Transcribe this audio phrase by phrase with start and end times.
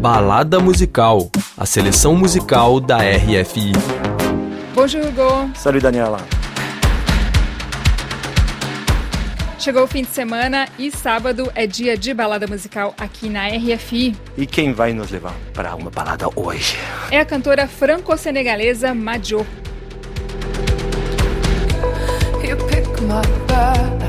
[0.00, 3.72] Balada Musical, a seleção musical da RFI.
[4.72, 5.50] Bonjour Hugo.
[5.56, 6.20] Salut Daniela.
[9.58, 14.14] Chegou o fim de semana e sábado é dia de balada musical aqui na RFI.
[14.36, 16.76] E quem vai nos levar para uma balada hoje?
[17.10, 19.44] É a cantora franco-senegalesa Majo.
[22.44, 24.07] You pick my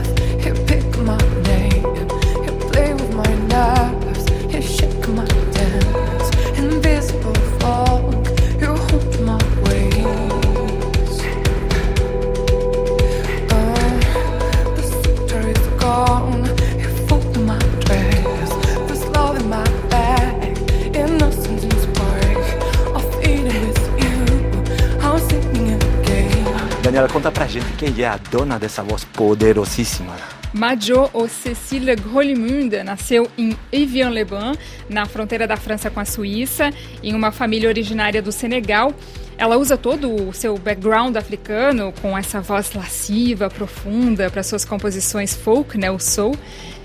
[27.00, 30.18] Daniela, conta pra gente quem é a dona dessa voz poderosíssima.
[30.52, 34.58] Majo ou Cécile Grolimund nasceu em Evian-les-Bains,
[34.90, 36.72] na fronteira da França com a Suíça,
[37.02, 38.94] em uma família originária do Senegal.
[39.38, 45.34] Ela usa todo o seu background africano com essa voz lasciva, profunda para suas composições
[45.34, 46.36] folk, né, o soul.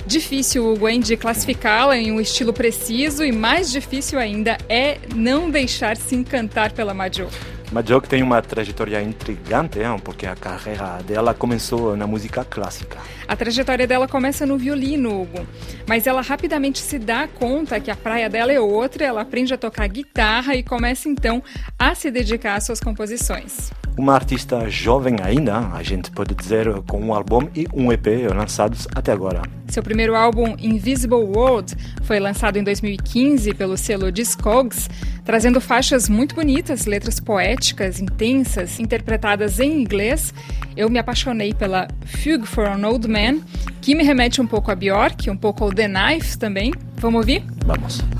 [0.07, 5.97] Difícil, Hugo, de classificá-la em um estilo preciso e mais difícil ainda é não deixar
[5.97, 7.27] se encantar pela Majo.
[7.73, 12.99] Majo que tem uma trajetória intrigante, porque a carreira dela começou na música clássica.
[13.27, 15.47] A trajetória dela começa no violino, Hugo,
[15.87, 19.59] mas ela rapidamente se dá conta que a praia dela é outra, ela aprende a
[19.59, 21.43] tocar guitarra e começa então
[21.79, 23.71] a se dedicar às suas composições.
[23.97, 28.89] Uma artista jovem ainda, a gente pode dizer, com um álbum e um EP lançados
[28.95, 29.43] até agora.
[29.75, 34.89] Seu primeiro álbum, Invisible World, foi lançado em 2015 pelo selo Discogs,
[35.25, 40.33] trazendo faixas muito bonitas, letras poéticas, intensas, interpretadas em inglês.
[40.77, 43.41] Eu me apaixonei pela Fugue for an Old Man,
[43.81, 46.73] que me remete um pouco a Bjork, um pouco ao The Knife também.
[46.95, 47.43] Vamos ouvir?
[47.67, 48.14] Vamos.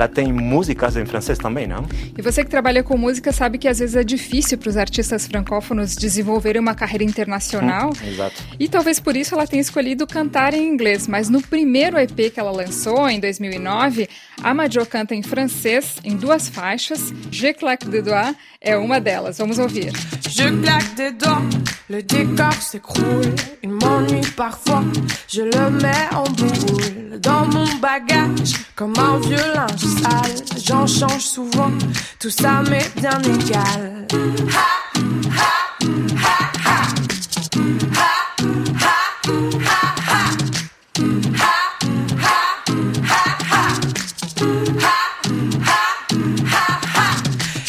[0.00, 1.86] Ela tem músicas em francês também, não?
[2.16, 5.26] E você que trabalha com música sabe que às vezes é difícil para os artistas
[5.26, 7.92] francófonos desenvolverem uma carreira internacional.
[8.02, 8.42] Exato.
[8.58, 11.06] E talvez por isso ela tenha escolhido cantar em inglês.
[11.06, 14.08] Mas no primeiro EP que ela lançou, em 2009,
[14.42, 17.12] a Majo canta em francês, em duas faixas.
[17.30, 19.38] Je claque de doigts é uma delas.
[19.38, 19.92] Vamos ouvir.
[20.28, 21.42] Je claque des doigts,
[21.88, 23.34] le décor s'écroule.
[23.62, 24.82] Il m'ennuie parfois,
[25.28, 27.18] je le mets en boule.
[27.20, 27.39] Dans
[28.74, 30.62] comme un vieux linge sale.
[30.64, 31.70] J'en change souvent,
[32.18, 34.06] tout ça m'est bien égal.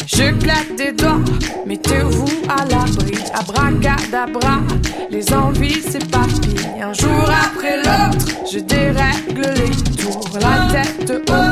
[0.06, 1.20] Je claque des doigts,
[1.66, 3.18] mettez-vous à l'abri.
[3.34, 4.60] Abracadabra,
[5.12, 6.80] les envies s'éparpillent.
[6.82, 10.38] Un jour après l'autre, je dérègle les tours.
[10.40, 11.51] La tête haute,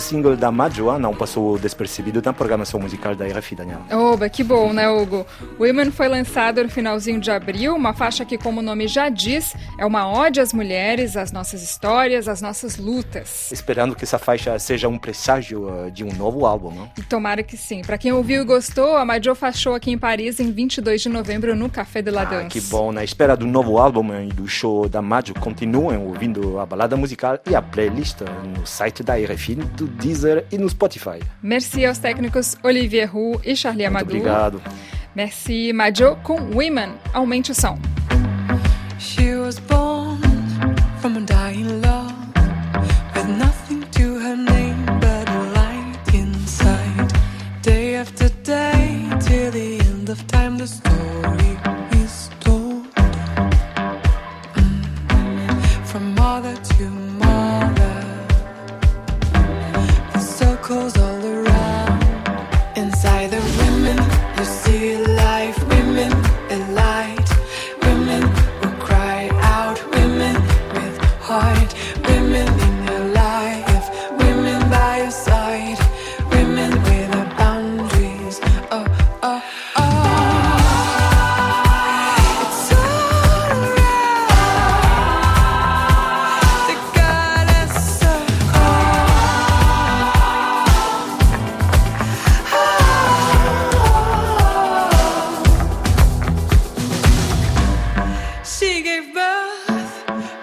[0.00, 3.80] single da Majo não passou despercebido na programação musical da RFI, Daniel.
[3.92, 5.26] Oba, que bom, né, Hugo?
[5.58, 9.54] Women foi lançado no finalzinho de abril, uma faixa que, como o nome já diz,
[9.78, 13.52] é uma ode às mulheres, às nossas histórias, às nossas lutas.
[13.52, 16.90] Esperando que essa faixa seja um presságio uh, de um novo álbum, não?
[16.96, 17.82] E tomara que sim.
[17.82, 21.54] Para quem ouviu e gostou, a Majo fachou aqui em Paris em 22 de novembro
[21.54, 22.46] no Café de la Danse.
[22.46, 22.90] Ah, que bom.
[22.90, 27.38] Na espera do novo álbum e do show da Majo, continuem ouvindo a balada musical
[27.48, 28.20] e a playlist
[28.56, 31.20] no site da RFI, do Deezer e no Spotify.
[31.42, 34.16] Merci aos técnicos Olivier Roux e Charlie Muito Amadou.
[34.16, 34.62] obrigado.
[35.14, 36.94] Merci, Majo com Women.
[37.12, 37.78] Aumente o som.
[38.98, 40.18] She was born
[41.00, 41.89] from a dying love.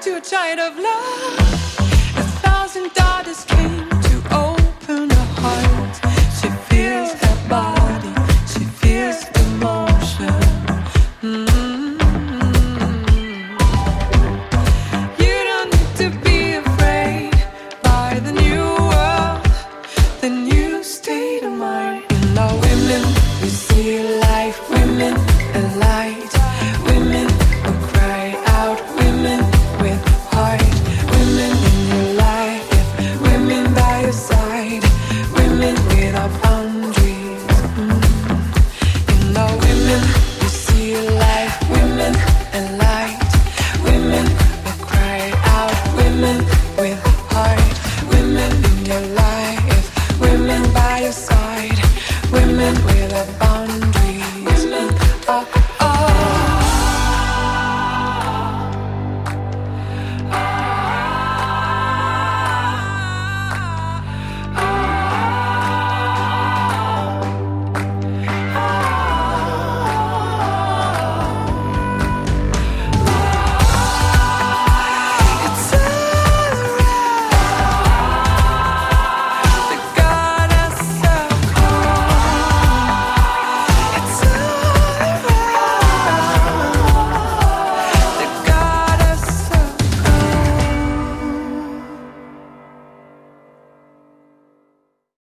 [0.08, 1.38] too tired of love.
[2.16, 3.57] A thousand dollars.